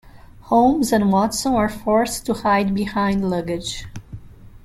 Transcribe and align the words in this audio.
Holmes 0.45 0.91
and 0.91 1.11
Watson 1.11 1.53
are 1.53 1.69
forced 1.69 2.25
to 2.25 2.33
hide 2.33 2.73
behind 2.73 3.29
luggage. 3.29 3.85